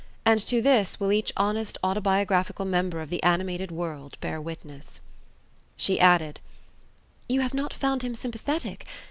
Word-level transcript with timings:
and 0.25 0.39
to 0.43 0.63
this 0.63 0.99
will 0.99 1.11
each 1.11 1.31
honest 1.37 1.77
autobiographical 1.83 2.65
member 2.65 3.01
of 3.01 3.11
the 3.11 3.21
animated 3.21 3.69
world 3.69 4.17
bear 4.19 4.41
witness. 4.41 4.99
She 5.77 5.99
added: 5.99 6.39
"You 7.29 7.41
have 7.41 7.53
not 7.53 7.71
found 7.71 8.01
him 8.01 8.15
sympathetic? 8.15 8.87